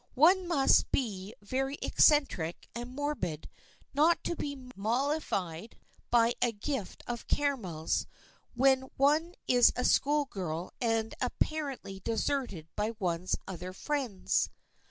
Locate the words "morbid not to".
2.89-4.35